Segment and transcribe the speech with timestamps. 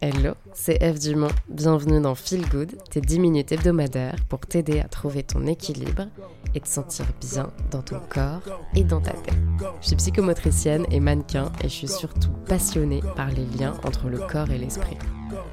[0.00, 1.26] Hello, c'est Eve Dumont.
[1.48, 6.06] Bienvenue dans Feel Good, tes 10 minutes hebdomadaires pour t'aider à trouver ton équilibre
[6.54, 8.42] et te sentir bien dans ton corps
[8.76, 9.34] et dans ta tête.
[9.80, 14.18] Je suis psychomotricienne et mannequin et je suis surtout passionnée par les liens entre le
[14.18, 14.96] corps et l'esprit.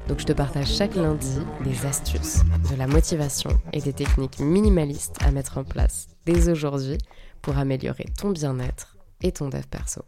[0.06, 5.16] Donc je te partage chaque lundi des astuces, de la motivation et des techniques minimalistes
[5.24, 6.98] à mettre en place dès aujourd'hui
[7.42, 10.02] pour améliorer ton bien-être et ton dev perso.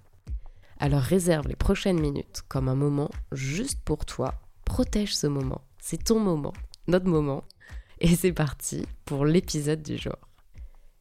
[0.81, 4.35] Alors réserve les prochaines minutes comme un moment juste pour toi.
[4.65, 5.63] Protège ce moment.
[5.81, 6.53] C'est ton moment,
[6.87, 7.43] notre moment.
[8.01, 10.17] Et c'est parti pour l'épisode du jour.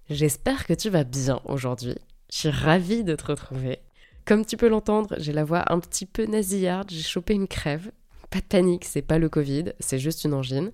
[0.10, 1.96] J'espère que tu vas bien aujourd'hui.
[2.32, 3.80] Je suis ravie de te retrouver.
[4.26, 7.92] Comme tu peux l'entendre, j'ai la voix un petit peu nasillarde, j'ai chopé une crève.
[8.32, 10.72] Pas de panique, c'est pas le Covid, c'est juste une angine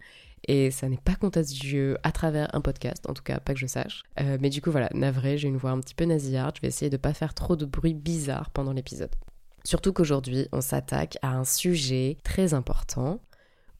[0.48, 3.68] et ça n'est pas contagieux à travers un podcast, en tout cas pas que je
[3.68, 4.04] sache.
[4.20, 6.68] Euh, mais du coup voilà, navré, j'ai une voix un petit peu nasillarde, je vais
[6.68, 9.16] essayer de pas faire trop de bruit bizarre pendant l'épisode.
[9.64, 13.22] Surtout qu'aujourd'hui, on s'attaque à un sujet très important,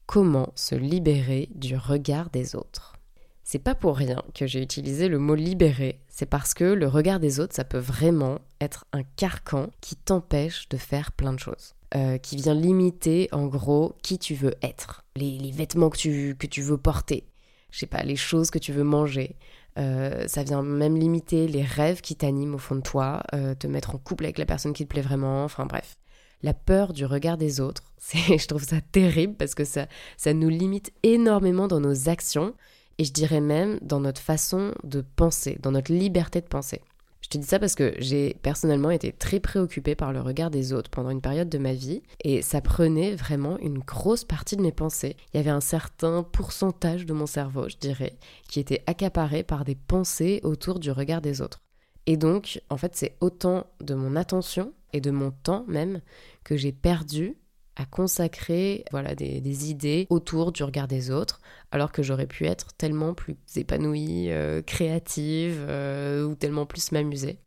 [0.06, 2.94] comment se libérer du regard des autres.
[3.42, 7.20] C'est pas pour rien que j'ai utilisé le mot libérer, c'est parce que le regard
[7.20, 11.73] des autres, ça peut vraiment être un carcan qui t'empêche de faire plein de choses.
[11.96, 16.48] Euh, qui vient limiter en gros qui tu veux être, les, vêtements que tu, que
[16.48, 17.22] tu veux porter,
[17.70, 19.36] je sais pas, les choses que tu veux manger.
[19.78, 23.68] Euh, ça vient même limiter les rêves qui t'animent au fond de toi, euh, te
[23.68, 25.96] mettre en couple avec la personne qui te plaît vraiment, enfin bref.
[26.42, 30.48] La peur du regard des autres, je trouve ça terrible parce que ça, ça nous
[30.48, 32.54] limite énormément dans nos actions
[32.98, 36.80] et je dirais même dans notre façon de penser, dans notre liberté de penser.
[37.24, 40.74] Je te dis ça parce que j'ai personnellement été très préoccupée par le regard des
[40.74, 44.60] autres pendant une période de ma vie et ça prenait vraiment une grosse partie de
[44.60, 45.16] mes pensées.
[45.32, 49.64] Il y avait un certain pourcentage de mon cerveau, je dirais, qui était accaparé par
[49.64, 51.62] des pensées autour du regard des autres.
[52.04, 56.02] Et donc, en fait, c'est autant de mon attention et de mon temps même
[56.44, 57.38] que j'ai perdu
[57.76, 62.74] à consacrer voilà des, idées autour du regard des autres, alors que j'aurais pu être
[62.74, 67.38] tellement plus épanouie, euh, créative euh, ou tellement plus m'amuser.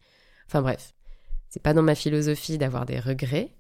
[0.48, 0.94] Enfin bref,
[1.50, 3.54] c'est pas dans ma philosophie d'avoir des regrets.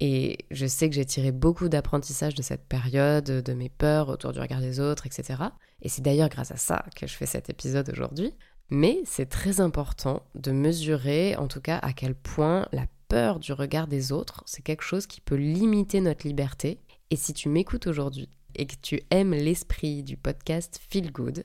[0.00, 4.32] Et je sais que j'ai tiré beaucoup d'apprentissage de cette période, de mes peurs autour
[4.32, 5.42] du regard des autres, etc.
[5.82, 8.32] Et c'est d'ailleurs grâce à ça que je fais cet épisode aujourd'hui.
[8.70, 13.52] Mais c'est très important de mesurer en tout cas à quel point la peur du
[13.52, 16.78] regard des autres, c'est quelque chose qui peut limiter notre liberté.
[17.10, 21.44] Et si tu m'écoutes aujourd'hui et que tu aimes l'esprit du podcast Feel Good,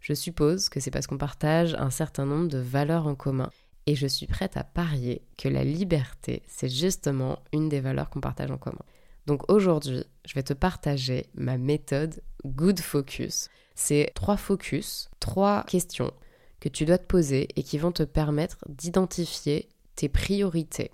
[0.00, 3.50] je suppose que c'est parce qu'on partage un certain nombre de valeurs en commun.
[3.86, 8.20] Et je suis prête à parier que la liberté, c'est justement une des valeurs qu'on
[8.20, 8.84] partage en commun.
[9.26, 13.48] Donc aujourd'hui, je vais te partager ma méthode Good Focus.
[13.74, 16.12] C'est trois focus, trois questions
[16.60, 20.90] que tu dois te poser et qui vont te permettre d'identifier tes priorités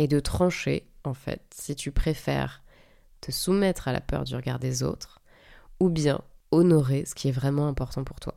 [0.00, 2.62] et de trancher, en fait, si tu préfères
[3.20, 5.20] te soumettre à la peur du regard des autres
[5.78, 8.34] ou bien honorer ce qui est vraiment important pour toi.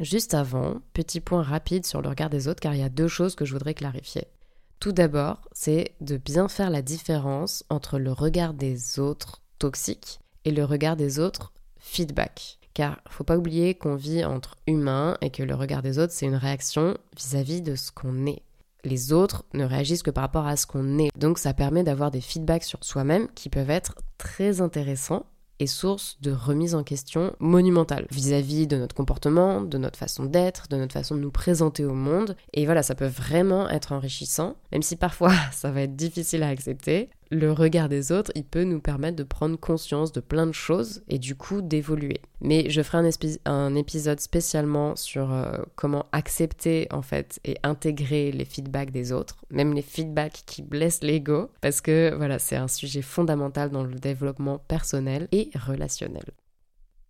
[0.00, 3.06] Juste avant, petit point rapide sur le regard des autres car il y a deux
[3.06, 4.28] choses que je voudrais clarifier.
[4.80, 10.52] Tout d'abord, c'est de bien faire la différence entre le regard des autres toxiques et
[10.52, 12.58] le regard des autres feedback.
[12.72, 16.24] Car faut pas oublier qu'on vit entre humains et que le regard des autres, c'est
[16.24, 18.42] une réaction vis-à-vis -vis de ce qu'on est
[18.84, 21.10] les autres ne réagissent que par rapport à ce qu'on est.
[21.16, 25.26] Donc ça permet d'avoir des feedbacks sur soi-même qui peuvent être très intéressants
[25.58, 30.66] et source de remise en question monumentale vis-à-vis de notre comportement, de notre façon d'être,
[30.68, 32.36] de notre façon de nous présenter au monde.
[32.52, 36.48] Et voilà, ça peut vraiment être enrichissant, même si parfois ça va être difficile à
[36.48, 40.52] accepter le regard des autres, il peut nous permettre de prendre conscience de plein de
[40.52, 42.20] choses et du coup d'évoluer.
[42.42, 42.98] Mais je ferai
[43.46, 49.36] un, épisode spécialement sur euh, comment accepter en fait et intégrer les feedbacks des autres,
[49.50, 53.94] même les feedbacks qui blessent l'ego, parce que voilà, c'est un sujet fondamental dans le
[53.94, 56.24] développement personnel et relationnel.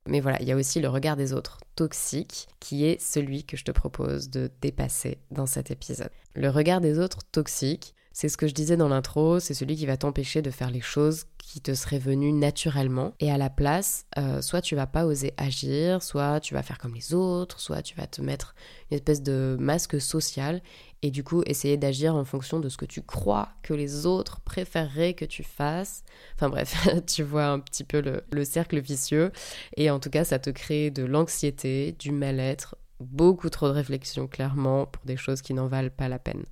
[0.07, 3.57] Mais voilà, il y a aussi le regard des autres toxique qui est celui que
[3.57, 6.11] je te propose de dépasser dans cet épisode.
[6.35, 9.87] Le regard des autres toxique, c'est ce que je disais dans l'intro, c'est celui qui
[9.87, 13.15] va t'empêcher de faire les choses qui te seraient venues naturellement.
[13.21, 16.79] Et à la place, euh, soit tu vas pas oser agir, soit tu vas faire
[16.79, 18.55] comme les autres, soit tu vas te mettre
[18.91, 20.63] une espèce de masque social
[21.03, 24.41] et du coup essayer d'agir en fonction de ce que tu crois que les autres
[24.41, 26.05] préféreraient que tu fasses.
[26.37, 29.33] Enfin bref, tu vois un petit peu le, le cercle vicieux.
[29.77, 34.27] Et en tout cas, ça te crée de l'anxiété, du mal-être, beaucoup trop de réflexion
[34.27, 36.45] clairement pour des choses qui n'en valent pas la peine.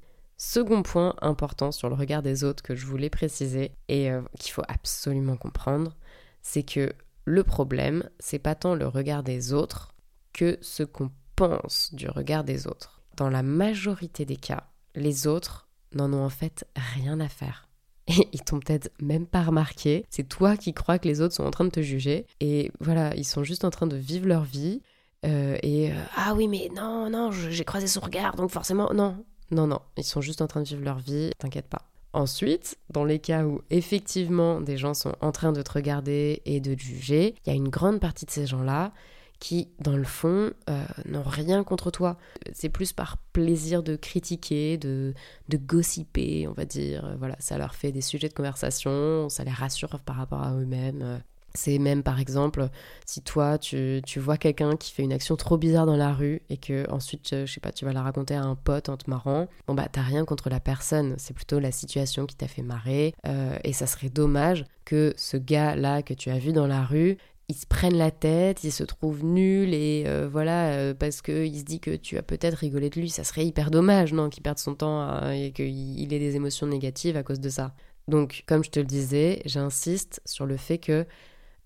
[0.43, 4.53] Second point important sur le regard des autres que je voulais préciser et euh, qu'il
[4.53, 5.99] faut absolument comprendre,
[6.41, 6.95] c'est que
[7.27, 9.93] le problème, c'est pas tant le regard des autres
[10.33, 13.03] que ce qu'on pense du regard des autres.
[13.19, 17.69] Dans la majorité des cas, les autres n'en ont en fait rien à faire.
[18.07, 20.07] et ils t'ont peut-être même pas remarqué.
[20.09, 22.25] C'est toi qui crois que les autres sont en train de te juger.
[22.41, 24.81] Et voilà, ils sont juste en train de vivre leur vie.
[25.27, 29.23] Euh, et euh, ah oui, mais non, non, j'ai croisé son regard, donc forcément, non.
[29.51, 31.91] Non, non, ils sont juste en train de vivre leur vie, t'inquiète pas.
[32.13, 36.61] Ensuite, dans les cas où effectivement des gens sont en train de te regarder et
[36.61, 38.93] de te juger, il y a une grande partie de ces gens-là
[39.39, 42.19] qui, dans le fond, euh, n'ont rien contre toi.
[42.53, 45.15] C'est plus par plaisir de critiquer, de,
[45.49, 47.17] de gossiper, on va dire.
[47.19, 51.23] Voilà, ça leur fait des sujets de conversation, ça les rassure par rapport à eux-mêmes.
[51.55, 52.69] C'est même par exemple
[53.07, 56.57] si toi tu, vois quelqu'un qui fait une action trop bizarre dans la rue et
[56.57, 59.49] que ensuite je sais pas tu vas la raconter à un pote en te marrant,
[59.67, 63.15] bon bah t'as rien contre la personne, c'est plutôt la situation qui t'a fait marrer.
[63.27, 66.85] Euh, et ça serait dommage que ce gars là que tu as vu dans la
[66.85, 67.17] rue
[67.49, 71.59] il se prenne la tête, il se trouve nul et euh, voilà, euh, parce qu'il
[71.59, 74.45] se dit que tu as peut-être rigolé de lui, ça serait hyper dommage, non, qu'il
[74.45, 77.75] perde son temps et qu'il ait des émotions négatives à cause de ça.
[78.11, 81.07] Donc, comme je te le disais, j'insiste sur le fait que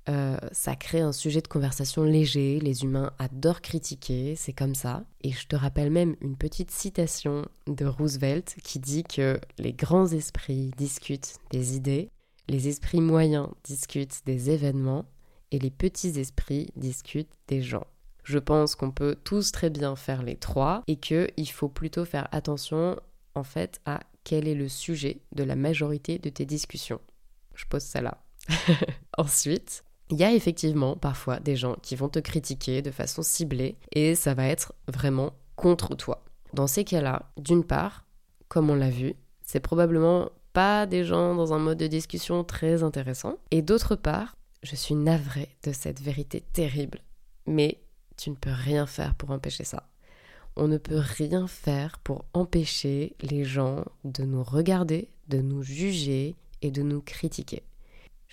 [0.08, 5.04] euh, ça crée un sujet de conversation léger, les humains adorent critiquer, c'est comme ça.
[5.22, 10.08] Et je te rappelle même une petite citation de Roosevelt qui dit que les grands
[10.08, 12.10] esprits discutent des idées,
[12.48, 15.06] les esprits moyens discutent des événements
[15.50, 17.86] et les petits esprits discutent des gens.
[18.24, 22.28] Je pense qu'on peut tous très bien faire les trois et qu'il faut plutôt faire
[22.32, 22.98] attention
[23.34, 27.00] en fait à quel est le sujet de la majorité de tes discussions.
[27.54, 28.24] Je pose ça là.
[29.18, 33.76] Ensuite, il y a effectivement parfois des gens qui vont te critiquer de façon ciblée
[33.92, 36.24] et ça va être vraiment contre toi.
[36.52, 38.04] Dans ces cas-là, d'une part,
[38.48, 42.82] comme on l'a vu, c'est probablement pas des gens dans un mode de discussion très
[42.82, 43.36] intéressant.
[43.50, 47.00] Et d'autre part, je suis navrée de cette vérité terrible.
[47.46, 47.80] Mais
[48.16, 49.88] tu ne peux rien faire pour empêcher ça.
[50.56, 56.36] On ne peut rien faire pour empêcher les gens de nous regarder, de nous juger
[56.62, 57.64] et de nous critiquer.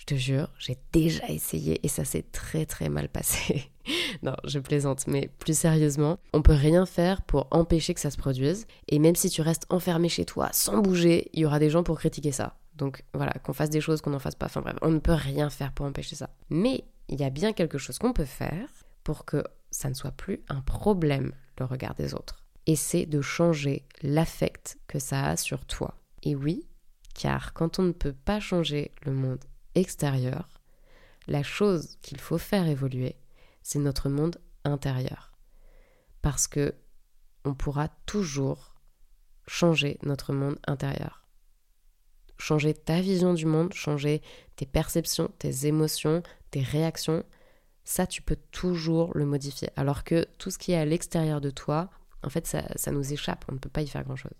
[0.02, 3.70] Je te jure, j'ai déjà essayé et ça s'est très très mal passé.
[4.24, 8.16] non, je plaisante, mais plus sérieusement, on peut rien faire pour empêcher que ça se
[8.16, 8.66] produise.
[8.88, 11.84] Et même si tu restes enfermé chez toi sans bouger, il y aura des gens
[11.84, 12.56] pour critiquer ça.
[12.74, 14.46] Donc voilà, qu'on fasse des choses, qu'on n'en fasse pas.
[14.46, 16.30] Enfin bref, on ne peut rien faire pour empêcher ça.
[16.50, 18.68] Mais il y a bien quelque chose qu'on peut faire
[19.04, 22.42] pour que ça ne soit plus un problème, le regard des autres.
[22.66, 25.94] Et c'est de changer l'affect que ça a sur toi.
[26.24, 26.66] Et oui,
[27.14, 30.48] car quand on ne peut pas changer le monde extérieur,
[31.26, 33.16] la chose qu'il faut faire évoluer,
[33.62, 35.32] c'est notre monde intérieur.
[36.20, 36.74] Parce que
[37.44, 38.74] on pourra toujours
[39.46, 41.26] changer notre monde intérieur.
[42.38, 44.22] Changer ta vision du monde, changer
[44.56, 47.24] tes perceptions, tes émotions, tes réactions,
[47.84, 49.70] ça tu peux toujours le modifier.
[49.76, 51.90] Alors que tout ce qui est à l'extérieur de toi,
[52.22, 54.32] en fait ça, ça nous échappe, on ne peut pas y faire grand-chose.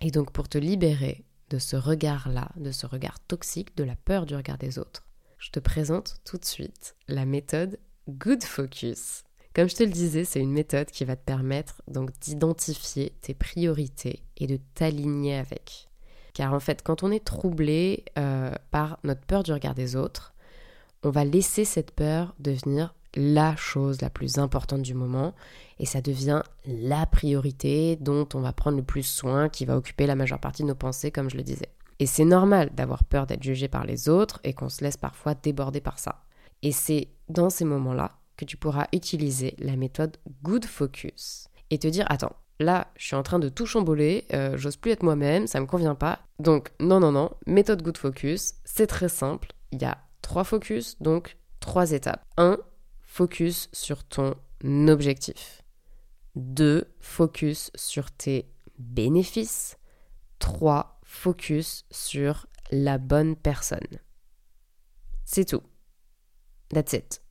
[0.00, 4.24] Et donc pour te libérer de ce regard-là, de ce regard toxique, de la peur
[4.24, 5.04] du regard des autres.
[5.36, 7.78] Je te présente tout de suite la méthode
[8.08, 9.22] Good Focus.
[9.54, 13.34] Comme je te le disais, c'est une méthode qui va te permettre donc d'identifier tes
[13.34, 15.90] priorités et de t'aligner avec.
[16.32, 20.32] Car en fait, quand on est troublé euh, par notre peur du regard des autres,
[21.02, 25.34] on va laisser cette peur devenir la chose la plus importante du moment
[25.78, 30.06] et ça devient la priorité dont on va prendre le plus soin, qui va occuper
[30.06, 31.68] la majeure partie de nos pensées, comme je le disais.
[31.98, 35.34] Et c'est normal d'avoir peur d'être jugé par les autres et qu'on se laisse parfois
[35.34, 36.24] déborder par ça.
[36.62, 41.86] Et c'est dans ces moments-là que tu pourras utiliser la méthode Good Focus et te
[41.86, 45.46] dire attends, là je suis en train de tout chamboler, euh, j'ose plus être moi-même,
[45.46, 46.20] ça me convient pas.
[46.38, 49.52] Donc non, non, non, méthode Good Focus, c'est très simple.
[49.72, 52.24] Il y a trois focus, donc trois étapes.
[52.36, 52.58] 1
[53.12, 54.34] focus sur ton
[54.88, 55.62] objectif.
[56.34, 56.90] 2.
[56.98, 59.76] Focus sur tes bénéfices.
[60.38, 60.98] 3.
[61.04, 63.98] Focus sur la bonne personne.
[65.26, 65.60] C'est tout.
[66.70, 67.22] That's it.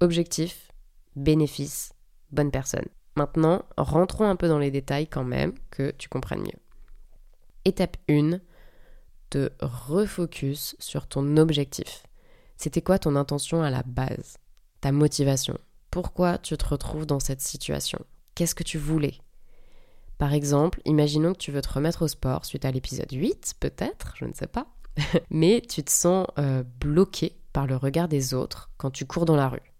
[0.00, 0.72] Objectif,
[1.14, 1.92] bénéfice,
[2.30, 2.86] bonne personne.
[3.14, 6.60] Maintenant, rentrons un peu dans les détails quand même, que tu comprennes mieux.
[7.66, 8.40] Étape 1,
[9.28, 12.02] te refocus sur ton objectif.
[12.56, 14.38] C'était quoi ton intention à la base?
[14.82, 15.56] Ta motivation.
[15.90, 18.00] Pourquoi tu te retrouves dans cette situation?
[18.34, 19.14] Qu'est-ce que tu voulais?
[20.18, 24.14] Par exemple, imaginons que tu veux te remettre au sport suite à l'épisode 8, peut-être,
[24.16, 24.66] je ne sais pas,
[25.30, 29.36] mais tu te sens euh, bloqué par le regard des autres quand tu cours dans
[29.36, 29.72] la rue.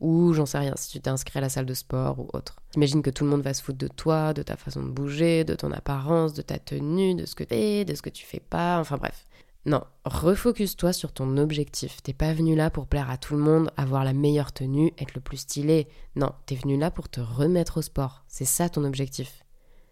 [0.00, 2.62] Ou j'en sais rien, si tu t'es inscrit à la salle de sport ou autre.
[2.74, 5.44] Imagine que tout le monde va se foutre de toi, de ta façon de bouger,
[5.44, 8.24] de ton apparence, de ta tenue, de ce que tu fais, de ce que tu
[8.24, 9.26] fais pas, enfin bref.
[9.68, 12.02] Non, refocus-toi sur ton objectif.
[12.02, 15.12] T'es pas venu là pour plaire à tout le monde, avoir la meilleure tenue, être
[15.12, 15.88] le plus stylé.
[16.16, 18.24] Non, t'es venu là pour te remettre au sport.
[18.28, 19.44] C'est ça ton objectif.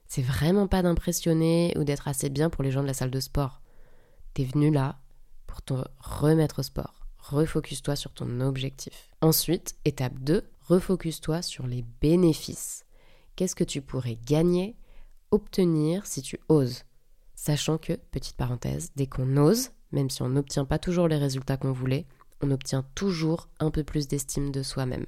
[0.09, 3.21] C'est vraiment pas d'impressionner ou d'être assez bien pour les gens de la salle de
[3.21, 3.61] sport.
[4.33, 4.99] T'es venu là
[5.47, 7.07] pour te remettre au sport.
[7.19, 9.11] Refocus-toi sur ton objectif.
[9.21, 12.87] Ensuite, étape 2, refocus-toi sur les bénéfices.
[13.35, 14.75] Qu'est-ce que tu pourrais gagner,
[15.31, 16.85] obtenir si tu oses?
[17.37, 21.57] Sachant que, petite parenthèse, dès qu'on ose, même si on n'obtient pas toujours les résultats
[21.57, 22.07] qu'on voulait,
[22.43, 25.07] on obtient toujours un peu plus d'estime de soi-même,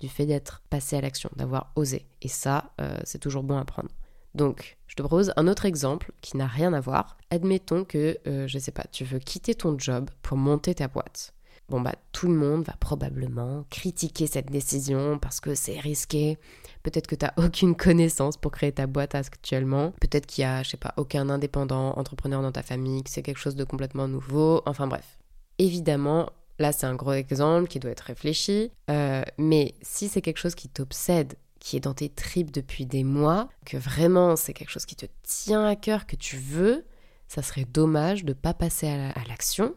[0.00, 2.06] du fait d'être passé à l'action, d'avoir osé.
[2.22, 3.90] Et ça, euh, c'est toujours bon à prendre.
[4.34, 7.18] Donc, je te propose un autre exemple qui n'a rien à voir.
[7.30, 11.34] Admettons que, euh, je sais pas, tu veux quitter ton job pour monter ta boîte.
[11.68, 16.38] Bon bah tout le monde va probablement critiquer cette décision parce que c'est risqué.
[16.82, 19.92] Peut-être que tu n'as aucune connaissance pour créer ta boîte actuellement.
[20.00, 23.22] Peut-être qu'il y a, je sais pas, aucun indépendant, entrepreneur dans ta famille, que c'est
[23.22, 24.62] quelque chose de complètement nouveau.
[24.64, 25.18] Enfin bref.
[25.58, 28.70] Évidemment, là c'est un gros exemple qui doit être réfléchi.
[28.90, 33.04] Euh, mais si c'est quelque chose qui t'obsède, qui est dans tes tripes depuis des
[33.04, 36.86] mois, que vraiment c'est quelque chose qui te tient à cœur, que tu veux,
[37.26, 39.74] ça serait dommage de ne pas passer à l'action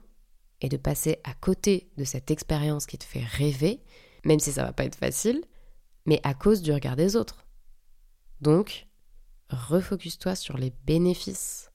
[0.61, 3.81] et de passer à côté de cette expérience qui te fait rêver,
[4.23, 5.43] même si ça va pas être facile,
[6.05, 7.45] mais à cause du regard des autres.
[8.39, 8.87] Donc,
[9.49, 11.71] refocus-toi sur les bénéfices.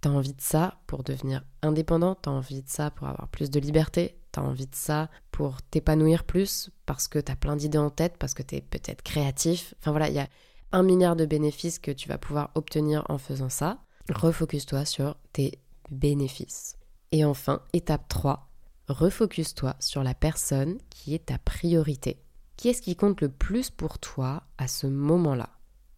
[0.00, 3.60] T'as envie de ça pour devenir indépendant, t'as envie de ça pour avoir plus de
[3.60, 8.16] liberté, t'as envie de ça pour t'épanouir plus parce que t'as plein d'idées en tête,
[8.18, 9.74] parce que t'es peut-être créatif.
[9.78, 10.28] Enfin voilà, il y a
[10.72, 13.78] un milliard de bénéfices que tu vas pouvoir obtenir en faisant ça.
[14.10, 15.58] Refocus-toi sur tes
[15.90, 16.76] bénéfices.
[17.12, 18.48] Et enfin, étape 3,
[18.88, 22.20] refocus-toi sur la personne qui est ta priorité.
[22.56, 25.50] Qui est-ce qui compte le plus pour toi à ce moment-là?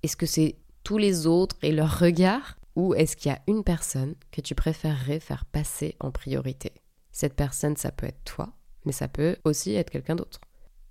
[0.03, 2.57] Est-ce que c'est tous les autres et leur regard?
[2.77, 6.73] Ou est-ce qu'il y a une personne que tu préférerais faire passer en priorité?
[7.11, 8.53] Cette personne, ça peut être toi,
[8.85, 10.41] mais ça peut aussi être quelqu'un d'autre.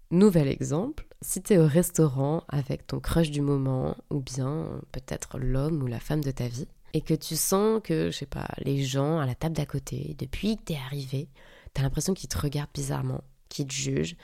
[0.10, 5.38] Nouvel exemple, si tu es au restaurant avec ton crush du moment, ou bien peut-être
[5.38, 8.48] l'homme ou la femme de ta vie, et que tu sens que, je sais pas,
[8.60, 11.28] les gens à la table d'à côté, depuis que t'es arrivé,
[11.74, 14.16] t'as l'impression qu'ils te regardent bizarrement, qu'ils te jugent,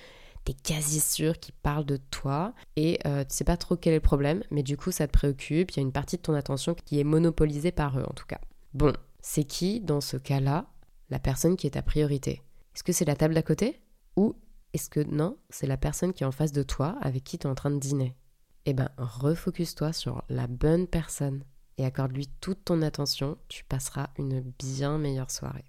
[0.45, 3.97] t'es quasi sûr qu'ils parlent de toi et euh, tu sais pas trop quel est
[3.97, 6.33] le problème, mais du coup ça te préoccupe, il y a une partie de ton
[6.33, 8.39] attention qui est monopolisée par eux en tout cas.
[8.73, 10.65] Bon, c'est qui dans ce cas-là
[11.09, 12.41] la personne qui est ta priorité?
[12.73, 13.81] Est-ce que c'est la table d'à côté?
[14.15, 14.33] Ou
[14.73, 17.47] est-ce que non, c'est la personne qui est en face de toi avec qui tu
[17.47, 18.15] es en train de dîner?
[18.65, 21.43] Eh ben, refocus-toi sur la bonne personne
[21.81, 25.65] et accorde-lui toute ton attention, tu passeras une bien meilleure soirée.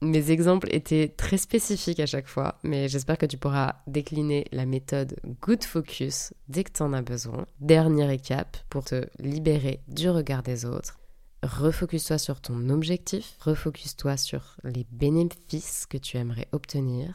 [0.00, 4.64] Mes exemples étaient très spécifiques à chaque fois, mais j'espère que tu pourras décliner la
[4.64, 7.46] méthode Good Focus dès que tu en as besoin.
[7.60, 11.00] Dernier récap pour te libérer du regard des autres.
[11.42, 17.14] Refocus-toi sur ton objectif, refocus-toi sur les bénéfices que tu aimerais obtenir,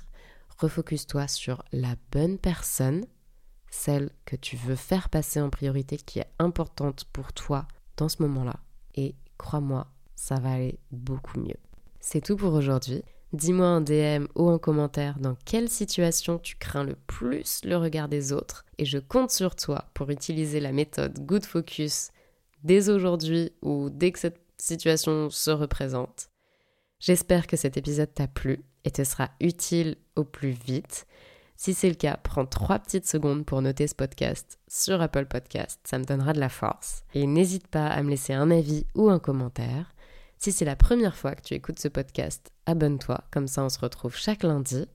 [0.57, 3.05] refocus-toi sur la bonne personne,
[3.71, 7.65] celle que tu veux faire passer en priorité qui est importante pour toi
[7.97, 8.59] dans ce moment-là.
[8.95, 11.57] Et crois-moi, ça va aller beaucoup mieux.
[11.99, 13.03] C'est tout pour aujourd'hui.
[13.33, 18.07] Dis-moi en DM ou en commentaire dans quelle situation tu crains le plus le regard
[18.07, 22.11] des autres et je compte sur toi pour utiliser la méthode Good Focus
[22.63, 26.29] dès aujourd'hui ou dès que cette situation se représente.
[26.99, 31.07] J'espère que cet épisode t'a plu et te sera utile au plus vite.
[31.55, 35.79] Si c'est le cas, prends trois petites secondes pour noter ce podcast sur Apple Podcast,
[35.83, 37.03] ça me donnera de la force.
[37.13, 39.93] Et n'hésite pas à me laisser un avis ou un commentaire.
[40.39, 43.79] Si c'est la première fois que tu écoutes ce podcast, abonne-toi, comme ça on se
[43.79, 44.85] retrouve chaque lundi.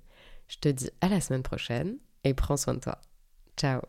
[0.47, 2.99] Je te dis à la semaine prochaine et prends soin de toi.
[3.57, 3.81] Ciao